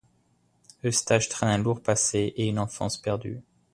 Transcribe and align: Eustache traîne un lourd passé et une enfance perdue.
Eustache 0.83 1.29
traîne 1.29 1.49
un 1.49 1.57
lourd 1.59 1.79
passé 1.83 2.33
et 2.35 2.47
une 2.47 2.57
enfance 2.57 2.97
perdue. 2.97 3.39